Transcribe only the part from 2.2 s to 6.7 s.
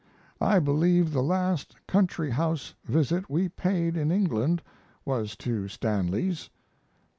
house visit we paid in England was to Stanley's.